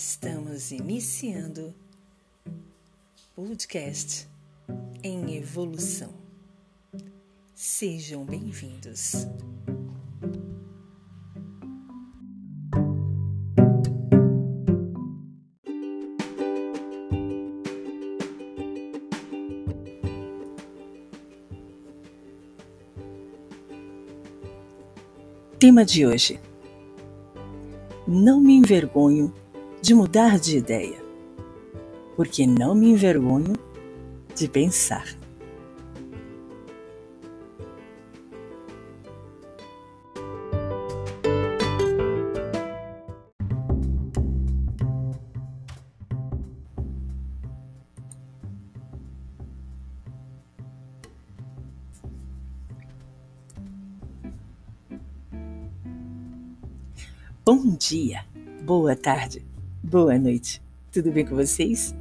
[0.00, 1.74] Estamos iniciando
[3.34, 4.28] podcast
[5.02, 6.14] em evolução.
[7.52, 9.26] Sejam bem-vindos.
[25.58, 26.38] Tema de hoje:
[28.06, 29.34] Não me envergonho
[29.80, 30.98] de mudar de ideia,
[32.16, 33.54] porque não me envergonho
[34.34, 35.06] de pensar.
[57.44, 58.26] Bom dia,
[58.66, 59.42] boa tarde,
[59.82, 60.60] Boa noite,
[60.92, 61.94] tudo bem com vocês?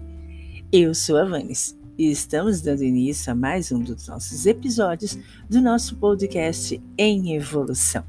[0.72, 5.62] Eu sou a Vanes e estamos dando início a mais um dos nossos episódios do
[5.62, 8.04] nosso podcast Em Evolução.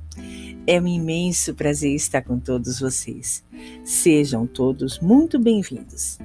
[0.67, 3.45] É um imenso prazer estar com todos vocês.
[3.85, 6.19] Sejam todos muito bem-vindos.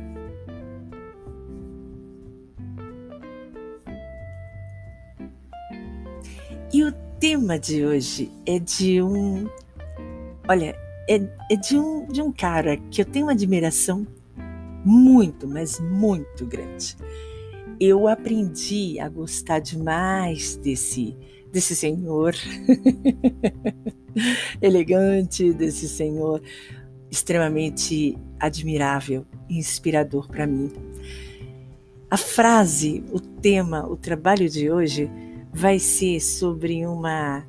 [6.74, 9.48] E o tema de hoje é de um.
[10.48, 11.16] Olha, é,
[11.52, 14.08] é de, um, de um cara que eu tenho uma admiração
[14.86, 16.96] muito, mas muito grande.
[17.80, 21.18] Eu aprendi a gostar demais desse,
[21.52, 22.34] desse senhor
[24.62, 26.42] elegante, desse senhor
[27.10, 30.72] extremamente admirável e inspirador para mim.
[32.10, 35.10] A frase, o tema, o trabalho de hoje
[35.52, 37.46] vai ser sobre uma,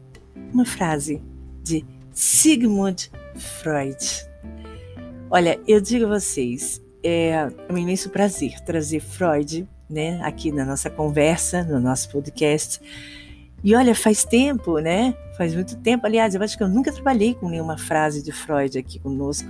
[0.52, 1.22] uma frase
[1.62, 3.98] de Sigmund Freud.
[5.30, 10.88] Olha, eu digo a vocês, é um imenso prazer trazer Freud, né, aqui na nossa
[10.88, 12.80] conversa, no nosso podcast.
[13.64, 15.16] E olha, faz tempo, né?
[15.38, 16.06] Faz muito tempo.
[16.06, 19.48] Aliás, eu acho que eu nunca trabalhei com nenhuma frase de Freud aqui conosco.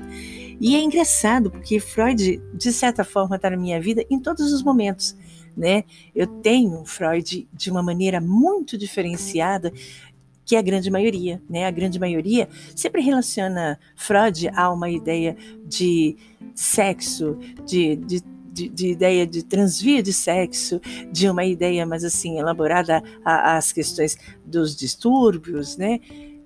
[0.60, 4.62] E é engraçado, porque Freud, de certa forma, está na minha vida em todos os
[4.62, 5.16] momentos.
[5.56, 5.82] Né?
[6.14, 9.72] Eu tenho Freud de uma maneira muito diferenciada
[10.44, 11.66] que é a grande maioria, né?
[11.66, 16.16] A grande maioria sempre relaciona Freud a uma ideia de
[16.54, 18.22] sexo, de, de,
[18.52, 24.16] de, de ideia de transvio de sexo, de uma ideia mais assim elaborada às questões
[24.44, 26.00] dos distúrbios, né?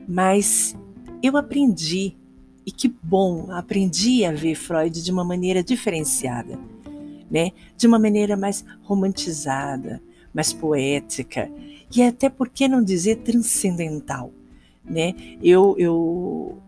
[0.06, 0.76] Mas
[1.22, 2.16] eu aprendi
[2.64, 6.58] e que bom, aprendi a ver Freud de uma maneira diferenciada,
[7.30, 7.50] né?
[7.76, 10.02] De uma maneira mais romantizada,
[10.38, 11.50] mais poética
[11.92, 14.30] e até por que não dizer transcendental,
[14.84, 15.12] né?
[15.42, 16.58] Eu eu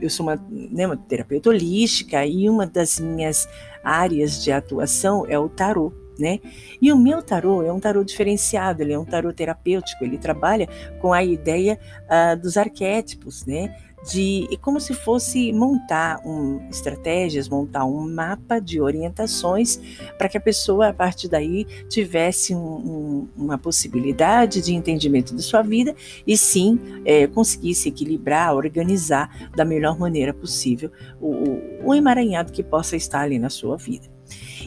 [0.00, 3.48] eu sou uma, né, uma terapeuta holística e uma das minhas
[3.84, 6.40] áreas de atuação é o tarô, né?
[6.80, 10.68] E o meu tarô é um tarô diferenciado, ele é um tarô terapêutico, ele trabalha
[11.00, 13.74] com a ideia uh, dos arquétipos, né?
[14.04, 19.78] de e como se fosse montar um, estratégias, montar um mapa de orientações
[20.18, 25.42] para que a pessoa a partir daí tivesse um, um, uma possibilidade de entendimento de
[25.42, 25.94] sua vida
[26.26, 30.90] e sim é, conseguisse equilibrar, organizar da melhor maneira possível
[31.20, 34.11] o, o emaranhado que possa estar ali na sua vida.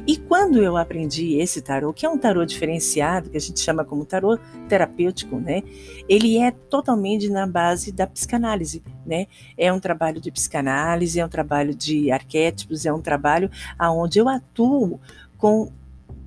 [0.08, 3.84] E quando eu aprendi esse tarô, que é um tarô diferenciado, que a gente chama
[3.84, 4.38] como tarô
[4.68, 5.64] terapêutico, né?
[6.08, 9.28] Ele é totalmente na base da psicanálise, né?
[9.58, 14.30] É um trabalho de psicanálise, é um trabalho de arquétipos, é um trabalho aonde eu
[14.30, 15.00] atuo
[15.38, 15.72] com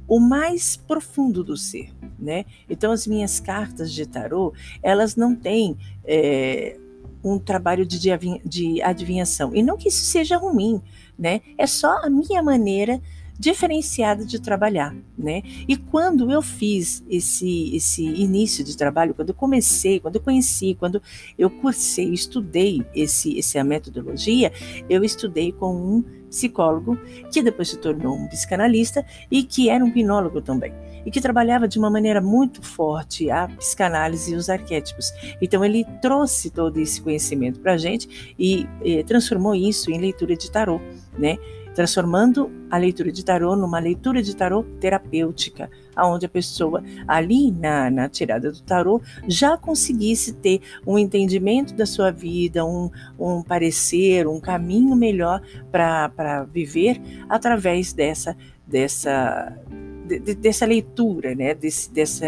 [0.08, 2.46] o mais profundo do ser, né?
[2.68, 6.78] Então as minhas cartas de tarô, elas não têm é,
[7.22, 7.98] um trabalho de,
[8.44, 9.54] de adivinhação.
[9.54, 10.80] E não que isso seja ruim,
[11.18, 11.42] né?
[11.58, 13.00] É só a minha maneira
[13.38, 15.42] diferenciada de trabalhar, né?
[15.68, 20.74] E quando eu fiz esse esse início de trabalho, quando eu comecei, quando eu conheci,
[20.78, 21.00] quando
[21.38, 24.52] eu cursei, estudei esse essa metodologia,
[24.88, 26.98] eu estudei com um psicólogo
[27.32, 30.72] que depois se tornou um psicanalista e que era um hipnólogo também
[31.06, 35.10] e que trabalhava de uma maneira muito forte a psicanálise e os arquétipos.
[35.40, 40.36] Então ele trouxe todo esse conhecimento para a gente e, e transformou isso em leitura
[40.36, 40.78] de tarô,
[41.16, 41.38] né?
[41.78, 47.88] Transformando a leitura de tarô numa leitura de tarô terapêutica, aonde a pessoa ali na,
[47.88, 54.26] na tirada do tarô já conseguisse ter um entendimento da sua vida, um, um parecer,
[54.26, 55.40] um caminho melhor
[55.70, 58.36] para viver através dessa
[58.66, 59.56] dessa
[60.04, 62.26] de, dessa leitura, né, desse, dessa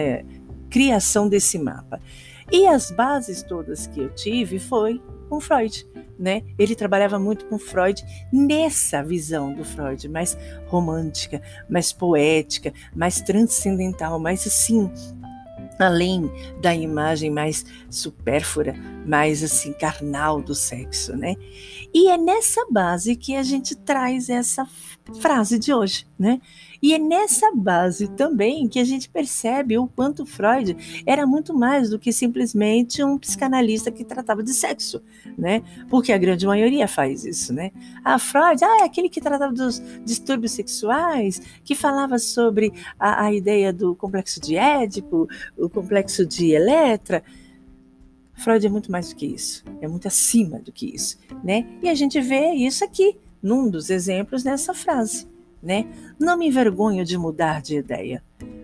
[0.70, 2.00] criação desse mapa.
[2.52, 5.86] E as bases todas que eu tive foi com Freud.
[6.18, 6.42] Né?
[6.58, 10.36] Ele trabalhava muito com Freud nessa visão do Freud, mais
[10.66, 14.90] romântica, mais poética, mais transcendental, mais assim,
[15.78, 16.30] além
[16.60, 18.74] da imagem mais supérflua,
[19.06, 21.36] mais assim carnal do sexo, né?
[21.94, 24.68] E é nessa base que a gente traz essa
[25.20, 26.40] frase de hoje, né?
[26.82, 31.90] E é nessa base também que a gente percebe o quanto Freud era muito mais
[31.90, 35.02] do que simplesmente um psicanalista que tratava de sexo,
[35.36, 35.62] né?
[35.88, 37.70] Porque a grande maioria faz isso, né?
[38.02, 43.32] Ah, Freud, ah, é aquele que tratava dos distúrbios sexuais, que falava sobre a, a
[43.32, 45.28] ideia do complexo de Édipo,
[45.58, 47.22] o complexo de Eletra.
[48.32, 51.66] Freud é muito mais do que isso, é muito acima do que isso, né?
[51.82, 55.28] E a gente vê isso aqui num dos exemplos nessa frase
[55.62, 55.86] né?
[56.18, 58.22] Não me envergonho de mudar de ideia,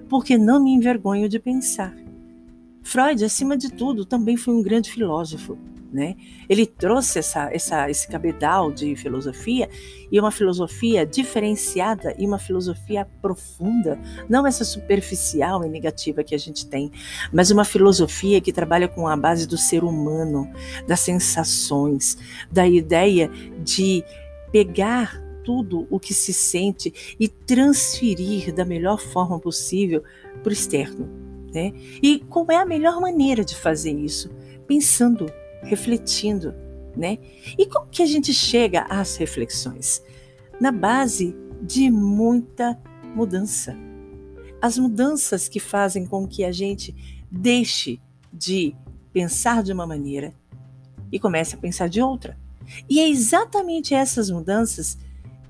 [0.09, 1.95] porque não me envergonho de pensar.
[2.83, 5.59] Freud, acima de tudo, também foi um grande filósofo.
[5.93, 6.17] Né?
[6.49, 9.69] Ele trouxe essa, essa, esse cabedal de filosofia
[10.11, 16.39] e uma filosofia diferenciada e uma filosofia profunda, não essa superficial e negativa que a
[16.39, 16.91] gente tem,
[17.33, 20.51] mas uma filosofia que trabalha com a base do ser humano,
[20.87, 22.19] das sensações,
[22.53, 23.31] da ideia
[23.65, 24.05] de
[24.53, 30.03] pegar tudo o que se sente e transferir da melhor forma possível
[30.43, 31.09] para o externo.
[31.55, 31.73] Né?
[32.03, 34.29] E qual é a melhor maneira de fazer isso?
[34.67, 35.27] Pensando,
[35.63, 36.53] refletindo.
[36.97, 37.19] Né?
[37.57, 40.03] E como que a gente chega às reflexões?
[40.61, 42.77] Na base de muita
[43.15, 43.77] mudança.
[44.61, 46.93] As mudanças que fazem com que a gente
[47.31, 48.01] deixe
[48.33, 48.75] de
[49.13, 50.35] pensar de uma maneira
[51.13, 52.37] e comece a pensar de outra.
[52.91, 54.99] E é exatamente essas mudanças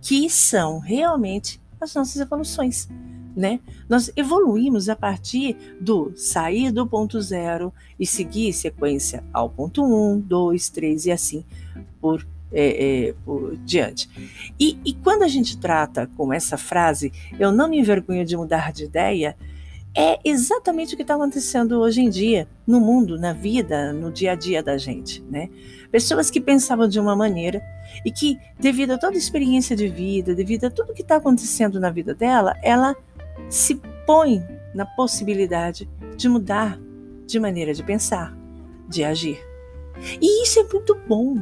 [0.07, 2.89] que são realmente as nossas evoluções.
[3.37, 3.59] Né?
[3.89, 10.19] Nós evoluímos a partir do sair do ponto zero e seguir sequência ao ponto um,
[10.21, 11.45] dois, três e assim
[12.01, 14.09] por, é, é, por diante.
[14.59, 18.73] E, e quando a gente trata com essa frase, eu não me envergonho de mudar
[18.73, 19.37] de ideia,
[19.97, 24.33] é exatamente o que está acontecendo hoje em dia no mundo, na vida, no dia
[24.33, 25.49] a dia da gente, né?
[25.91, 27.63] Pessoas que pensavam de uma maneira
[28.05, 31.81] e que, devido a toda a experiência de vida, devido a tudo que está acontecendo
[31.81, 32.95] na vida dela, ela
[33.49, 34.45] se põe
[34.75, 36.79] na possibilidade de mudar
[37.27, 38.37] de maneira de pensar,
[38.87, 39.41] de agir.
[40.21, 41.39] E isso é muito bom,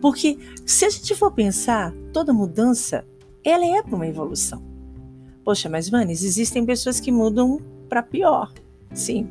[0.00, 3.04] porque se a gente for pensar, toda mudança,
[3.44, 4.62] ela é para uma evolução.
[5.44, 8.52] Poxa, mas Vanes, existem pessoas que mudam para pior.
[8.92, 9.28] Sim.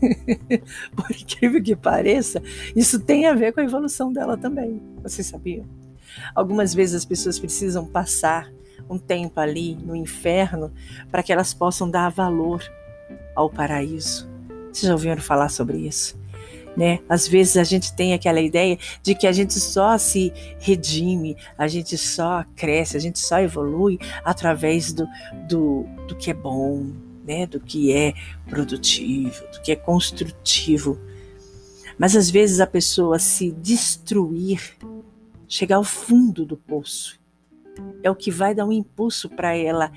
[0.94, 2.42] Por incrível que pareça,
[2.74, 4.80] isso tem a ver com a evolução dela também.
[5.02, 5.64] Vocês sabiam?
[6.34, 8.50] Algumas vezes as pessoas precisam passar
[8.88, 10.72] um tempo ali no inferno
[11.10, 12.62] para que elas possam dar valor
[13.34, 14.28] ao paraíso.
[14.72, 16.18] Vocês já ouviram falar sobre isso?
[16.76, 16.98] Né?
[17.08, 21.66] Às vezes a gente tem aquela ideia de que a gente só se redime, a
[21.66, 25.08] gente só cresce, a gente só evolui através do,
[25.48, 26.90] do, do que é bom,
[27.26, 28.14] né, do que é
[28.48, 30.98] produtivo, do que é construtivo.
[31.98, 34.76] Mas às vezes a pessoa se destruir,
[35.48, 37.18] chegar ao fundo do poço,
[38.02, 39.90] é o que vai dar um impulso para ela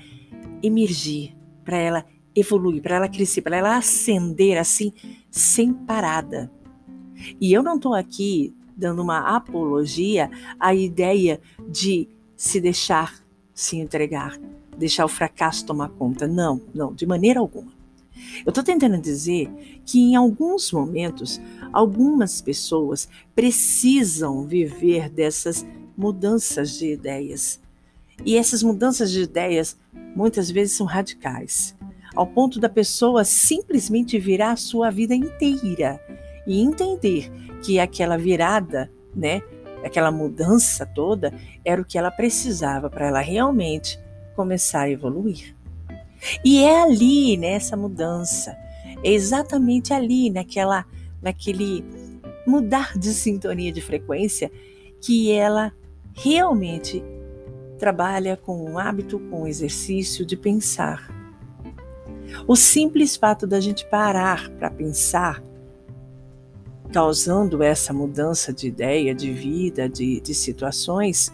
[0.62, 4.92] emergir, para ela evoluir, para ela crescer, para ela ascender assim,
[5.30, 6.50] sem parada.
[7.40, 13.22] E eu não estou aqui dando uma apologia à ideia de se deixar
[13.52, 14.40] se entregar
[14.80, 16.26] deixar o fracasso tomar conta.
[16.26, 17.70] Não, não, de maneira alguma.
[18.44, 19.50] Eu estou tentando dizer
[19.84, 21.40] que em alguns momentos,
[21.72, 27.60] algumas pessoas precisam viver dessas mudanças de ideias.
[28.24, 29.76] E essas mudanças de ideias
[30.16, 31.76] muitas vezes são radicais,
[32.14, 36.00] ao ponto da pessoa simplesmente virar a sua vida inteira
[36.46, 37.30] e entender
[37.62, 39.42] que aquela virada, né,
[39.84, 41.32] aquela mudança toda
[41.64, 43.98] era o que ela precisava para ela realmente
[44.40, 45.54] começar a evoluir.
[46.42, 48.56] E é ali, nessa mudança,
[49.04, 50.86] é exatamente ali, naquela,
[51.20, 51.84] naquele
[52.46, 54.50] mudar de sintonia de frequência,
[54.98, 55.74] que ela
[56.14, 57.04] realmente
[57.78, 61.14] trabalha com o hábito, com o exercício de pensar.
[62.48, 65.42] O simples fato da gente parar para pensar,
[66.90, 71.30] causando essa mudança de ideia, de vida, de, de situações,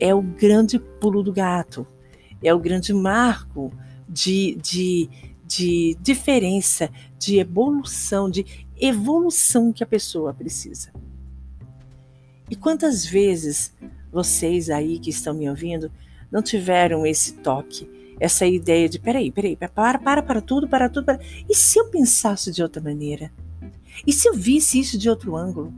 [0.00, 1.86] é o grande pulo do gato
[2.44, 3.72] é o grande marco
[4.08, 5.08] de, de,
[5.46, 10.92] de diferença, de evolução, de evolução que a pessoa precisa.
[12.50, 13.72] E quantas vezes
[14.12, 15.90] vocês aí que estão me ouvindo
[16.30, 17.88] não tiveram esse toque,
[18.20, 21.18] essa ideia de peraí, peraí, para, para, para tudo, para tudo, para...
[21.48, 23.32] e se eu pensasse de outra maneira?
[24.06, 25.72] E se eu visse isso de outro ângulo?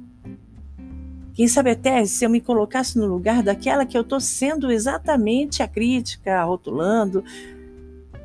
[1.36, 5.62] Quem sabe até se eu me colocasse no lugar daquela que eu estou sendo exatamente
[5.62, 7.22] a crítica, rotulando,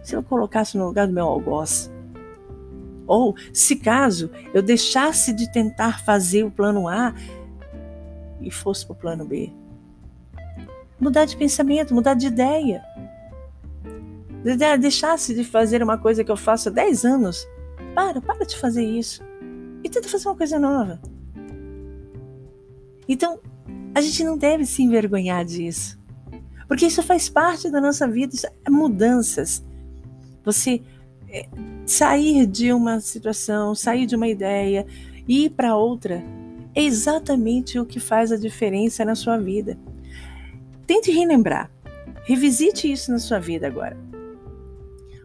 [0.01, 1.91] se eu colocasse no lugar do meu algoz.
[3.05, 7.13] Ou, se caso eu deixasse de tentar fazer o plano A
[8.39, 9.51] e fosse para o plano B.
[10.97, 12.81] Mudar de pensamento, mudar de ideia.
[14.79, 17.45] Deixasse de fazer uma coisa que eu faço há 10 anos.
[17.93, 19.21] Para, para de fazer isso.
[19.83, 20.97] E tenta fazer uma coisa nova.
[23.11, 23.41] Então,
[23.93, 25.99] a gente não deve se envergonhar disso.
[26.65, 28.33] Porque isso faz parte da nossa vida,
[28.65, 29.61] é mudanças.
[30.45, 30.81] Você
[31.27, 31.45] é,
[31.85, 34.87] sair de uma situação, sair de uma ideia
[35.27, 36.23] e ir para outra
[36.73, 39.77] é exatamente o que faz a diferença na sua vida.
[40.87, 41.69] Tente relembrar,
[42.23, 43.97] revisite isso na sua vida agora.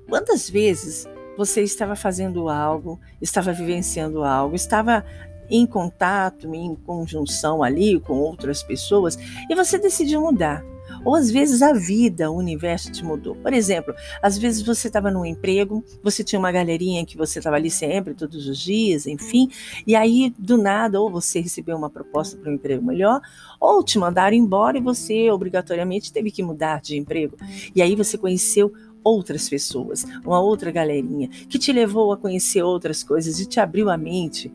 [0.08, 1.06] Quantas vezes
[1.38, 5.04] você estava fazendo algo, estava vivenciando algo, estava
[5.50, 10.64] em contato, em conjunção ali com outras pessoas e você decidiu mudar.
[11.04, 13.36] Ou às vezes a vida, o universo te mudou.
[13.36, 17.56] Por exemplo, às vezes você estava num emprego, você tinha uma galerinha que você estava
[17.56, 19.48] ali sempre, todos os dias, enfim,
[19.86, 23.20] e aí do nada, ou você recebeu uma proposta para um emprego melhor,
[23.60, 27.36] ou te mandaram embora e você obrigatoriamente teve que mudar de emprego.
[27.74, 28.72] E aí você conheceu
[29.04, 33.88] outras pessoas, uma outra galerinha, que te levou a conhecer outras coisas e te abriu
[33.88, 34.52] a mente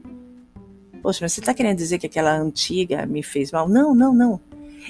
[1.02, 3.68] Poxa, mas você está querendo dizer que aquela antiga me fez mal?
[3.68, 4.40] Não, não, não.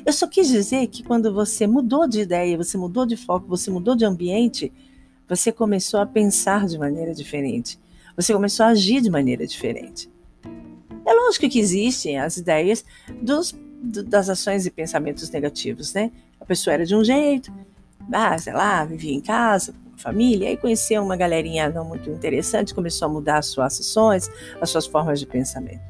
[0.06, 3.70] Eu só quis dizer que quando você mudou de ideia, você mudou de foco, você
[3.70, 4.72] mudou de ambiente,
[5.28, 7.80] você começou a pensar de maneira diferente.
[8.16, 10.10] Você começou a agir de maneira diferente.
[11.06, 12.86] É lógico que existem as ideias
[13.22, 16.12] dos, das ações e pensamentos negativos, né?
[16.40, 17.52] A pessoa era de um jeito,
[18.12, 23.08] ah, sei lá, vivia em casa, família, aí conheceu uma galerinha não muito interessante, começou
[23.08, 25.82] a mudar as suas ações, as suas formas de pensamento.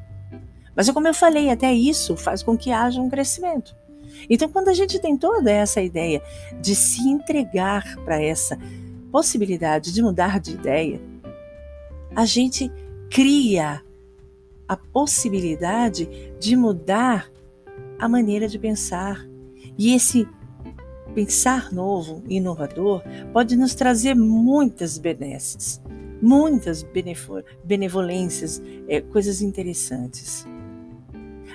[0.74, 3.74] Mas como eu falei, até isso faz com que haja um crescimento.
[4.28, 6.22] Então, quando a gente tem toda essa ideia
[6.60, 8.58] de se entregar para essa
[9.10, 11.00] possibilidade de mudar de ideia,
[12.14, 12.70] a gente
[13.10, 13.82] cria
[14.66, 17.30] a possibilidade de mudar
[17.98, 19.26] a maneira de pensar.
[19.76, 20.26] E esse
[21.14, 23.02] pensar novo, inovador,
[23.32, 25.80] pode nos trazer muitas benesses,
[26.20, 26.84] muitas
[27.64, 30.46] benevolências, é, coisas interessantes.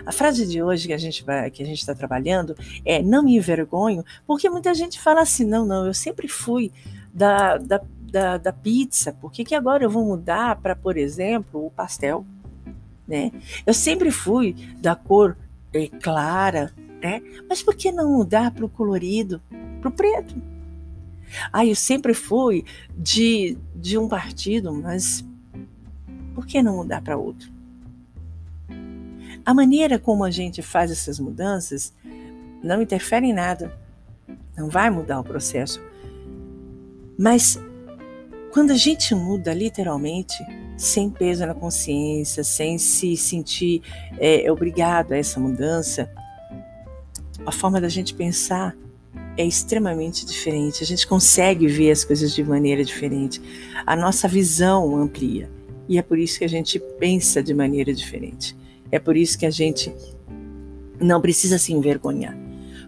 [0.08, 3.22] A frase de hoje que a gente vai, que a gente está trabalhando é não
[3.22, 6.72] me envergonho, porque muita gente fala assim, não, não, eu sempre fui
[7.14, 11.66] da, da, da, da pizza, por que, que agora eu vou mudar para, por exemplo,
[11.66, 12.26] o pastel?
[13.06, 13.34] Né?
[13.66, 15.36] Eu sempre fui da cor
[15.74, 16.72] é, clara,
[17.04, 17.22] né?
[17.50, 19.42] mas por que não mudar para o colorido,
[19.82, 20.42] para o preto?
[21.52, 22.64] Ah, eu sempre fui
[22.98, 25.22] de, de um partido, mas
[26.34, 27.57] por que não mudar para outro?
[29.48, 31.94] A maneira como a gente faz essas mudanças
[32.62, 33.72] não interfere em nada,
[34.58, 35.82] não vai mudar o processo.
[37.18, 37.58] Mas
[38.52, 40.36] quando a gente muda literalmente,
[40.76, 43.82] sem peso na consciência, sem se sentir
[44.20, 46.12] é, obrigado a essa mudança,
[47.46, 48.76] a forma da gente pensar
[49.38, 50.84] é extremamente diferente.
[50.84, 53.42] A gente consegue ver as coisas de maneira diferente.
[53.86, 55.50] A nossa visão amplia.
[55.88, 58.54] E é por isso que a gente pensa de maneira diferente.
[58.92, 59.94] É por isso que a gente
[61.00, 62.38] não precisa se envergonhar,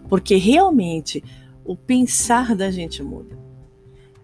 [0.08, 1.22] porque realmente
[1.64, 3.38] o pensar da gente muda.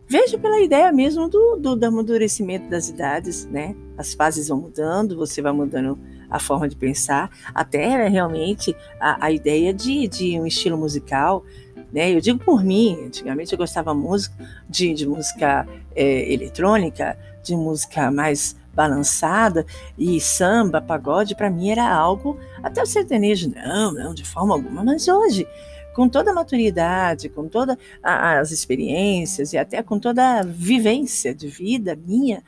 [0.09, 3.75] Veja pela ideia mesmo do, do, do amadurecimento das idades, né?
[3.99, 5.99] As fases vão mudando, você vai mudando
[6.30, 11.45] a forma de pensar, até realmente a, a ideia de, de um estilo musical.
[11.92, 12.12] Né?
[12.14, 14.35] Eu digo por mim, antigamente eu gostava música,
[14.68, 19.64] de, de música é, eletrônica, de música mais balançada
[19.97, 24.85] e samba, pagode, para mim era algo, até o sertanejo, não, não, de forma alguma,
[24.85, 25.49] mas hoje,
[25.95, 31.49] com toda a maturidade, com todas as experiências e até com toda a vivência de
[31.49, 32.45] vida minha,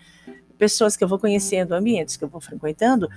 [0.59, 3.09] pessoas que eu vou conhecendo, ambientes que eu vou frequentando,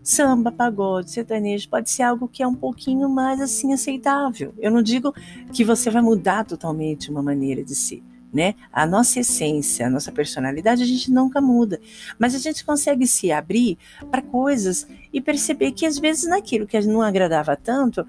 [0.00, 4.54] samba, pagode, sertanejo pode ser algo que é um pouquinho mais assim aceitável.
[4.58, 5.12] Eu não digo
[5.52, 8.02] que você vai mudar totalmente uma maneira de ser
[8.34, 8.56] né?
[8.72, 11.80] A nossa essência, a nossa personalidade, a gente nunca muda,
[12.18, 13.78] mas a gente consegue se abrir
[14.10, 18.04] para coisas e perceber que às vezes naquilo que não agradava tanto,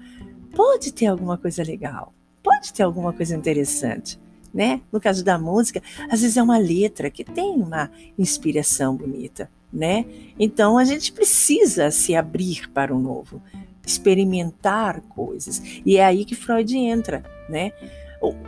[0.52, 4.18] pode ter alguma coisa legal, pode ter alguma coisa interessante.
[4.52, 4.80] Né?
[4.90, 10.06] No caso da música, às vezes é uma letra que tem uma inspiração bonita, né?
[10.38, 13.42] Então a gente precisa se abrir para o novo,
[13.86, 15.60] experimentar coisas.
[15.84, 17.72] E é aí que Freud entra, né?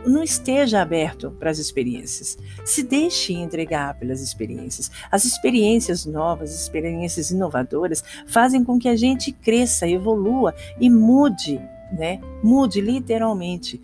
[0.05, 2.37] Não esteja aberto para as experiências.
[2.65, 4.91] Se deixe entregar pelas experiências.
[5.11, 11.61] As experiências novas, as experiências inovadoras fazem com que a gente cresça, evolua e mude,
[11.91, 12.19] né?
[12.43, 13.81] Mude literalmente,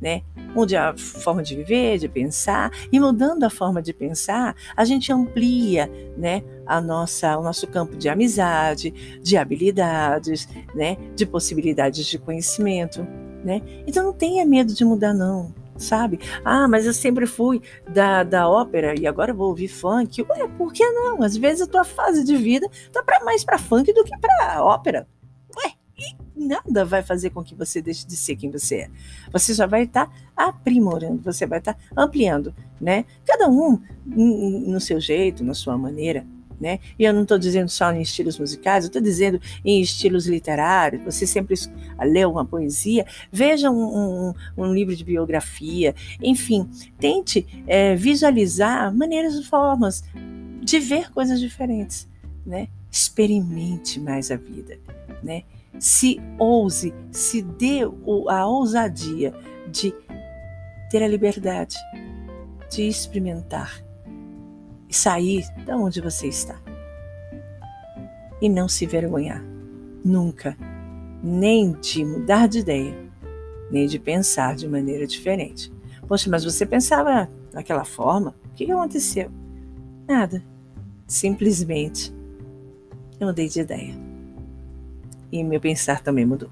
[0.00, 0.22] né?
[0.54, 5.12] Mude a forma de viver, de pensar, e mudando a forma de pensar, a gente
[5.12, 12.18] amplia, né, a nossa, o nosso campo de amizade, de habilidades, né, de possibilidades de
[12.18, 13.04] conhecimento
[13.44, 13.60] né?
[13.86, 16.18] Então não tenha medo de mudar, não, sabe?
[16.44, 20.22] Ah, mas eu sempre fui da, da ópera e agora vou ouvir funk.
[20.22, 21.22] Ué, por que não?
[21.22, 24.64] Às vezes a tua fase de vida tá pra, mais para funk do que para
[24.64, 25.06] ópera.
[25.56, 28.90] Ué, e nada vai fazer com que você deixe de ser quem você é.
[29.32, 33.04] Você só vai estar tá aprimorando, você vai estar tá ampliando, né?
[33.26, 36.26] Cada um no seu jeito, na sua maneira,
[36.60, 36.78] né?
[36.98, 41.02] E eu não estou dizendo só em estilos musicais, eu estou dizendo em estilos literários.
[41.04, 41.54] Você sempre
[42.04, 46.68] leu uma poesia, veja um, um, um livro de biografia, enfim,
[46.98, 50.04] tente é, visualizar maneiras e formas
[50.62, 52.08] de ver coisas diferentes,
[52.46, 52.68] né?
[52.90, 54.78] Experimente mais a vida,
[55.22, 55.42] né?
[55.78, 57.80] Se ouse, se dê
[58.28, 59.34] a ousadia
[59.70, 59.92] de
[60.90, 61.76] ter a liberdade
[62.70, 63.83] de experimentar
[64.94, 66.60] sair de onde você está.
[68.40, 69.42] E não se vergonhar,
[70.04, 70.56] nunca,
[71.22, 72.94] nem de mudar de ideia,
[73.70, 75.72] nem de pensar de maneira diferente.
[76.06, 78.34] Poxa, mas você pensava daquela forma?
[78.46, 79.30] O que aconteceu?
[80.06, 80.42] Nada.
[81.06, 82.12] Simplesmente
[83.18, 83.94] eu mudei de ideia.
[85.32, 86.50] E meu pensar também mudou.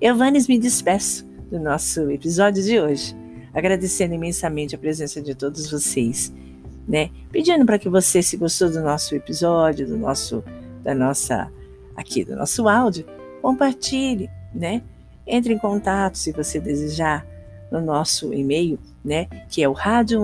[0.00, 3.14] Eu, Vanes, me despeço do nosso episódio de hoje,
[3.52, 6.32] agradecendo imensamente a presença de todos vocês
[6.88, 7.10] né?
[7.30, 10.44] Pedindo para que você, se gostou do nosso episódio, do nosso,
[10.82, 11.50] da nossa,
[11.96, 13.06] aqui do nosso áudio,
[13.40, 14.82] compartilhe, né?
[15.26, 17.26] Entre em contato se você desejar
[17.70, 19.26] no nosso e-mail, né?
[19.48, 20.20] Que é o rádio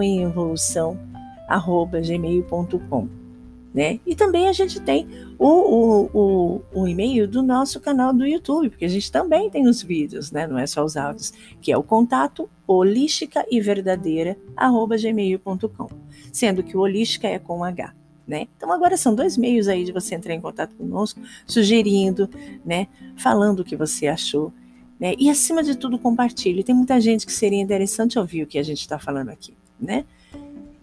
[3.79, 4.01] né?
[4.05, 5.07] E também a gente tem
[5.39, 9.69] o, o, o, o, e-mail do nosso canal do YouTube, porque a gente também tem
[9.69, 10.49] os vídeos, né?
[10.49, 15.89] Não é só os áudios, que é o contato holística e verdadeira arroba gmail.com,
[16.33, 17.95] sendo que o holística é com H.
[18.27, 18.49] Né?
[18.57, 22.29] Então agora são dois meios aí de você entrar em contato conosco, sugerindo,
[22.67, 24.53] né, falando o que você achou,
[24.99, 25.15] né?
[25.17, 26.65] E acima de tudo compartilhe.
[26.65, 30.05] Tem muita gente que seria interessante ouvir o que a gente está falando aqui, né?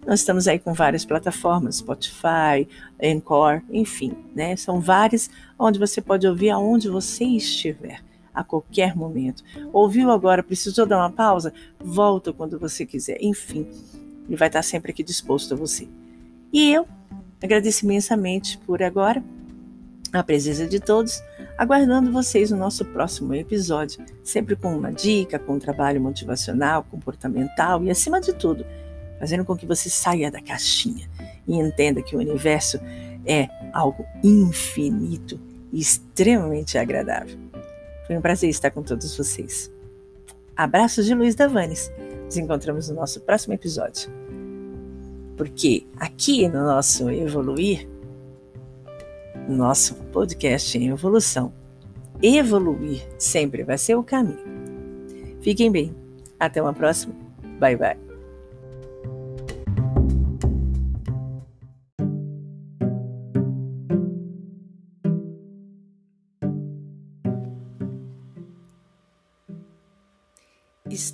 [0.05, 2.67] Nós estamos aí com várias plataformas, Spotify,
[3.01, 4.55] Encore, enfim, né?
[4.55, 9.43] São várias onde você pode ouvir aonde você estiver, a qualquer momento.
[9.73, 11.51] Ouviu agora, precisou dar uma pausa?
[11.79, 13.17] Volta quando você quiser.
[13.19, 13.67] Enfim,
[14.27, 15.87] ele vai estar sempre aqui disposto a você.
[16.53, 16.87] E eu
[17.41, 19.23] agradeço imensamente por agora
[20.13, 21.21] a presença de todos,
[21.57, 27.83] aguardando vocês no nosso próximo episódio, sempre com uma dica, com um trabalho motivacional, comportamental
[27.83, 28.65] e, acima de tudo,
[29.19, 31.09] fazendo com que você saia da caixinha
[31.47, 32.79] e entenda que o universo
[33.25, 35.39] é algo infinito
[35.71, 37.37] e extremamente agradável.
[38.07, 39.71] Foi um prazer estar com todos vocês.
[40.55, 41.91] Abraços de Luiz Davanes.
[42.25, 44.09] Nos encontramos no nosso próximo episódio.
[45.35, 47.87] Porque aqui no nosso Evoluir,
[49.47, 51.53] no nosso podcast em evolução,
[52.21, 54.55] evoluir sempre vai ser o caminho.
[55.41, 55.95] Fiquem bem.
[56.39, 57.13] Até uma próxima.
[57.59, 58.04] Bye bye.